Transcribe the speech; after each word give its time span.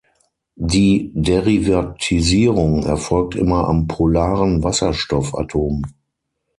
Die 0.55 1.11
Derivatisierung 1.13 2.81
erfolgt 2.87 3.35
immer 3.35 3.67
am 3.69 3.85
polaren 3.85 4.63
Wasserstoff-Atom. 4.63 5.83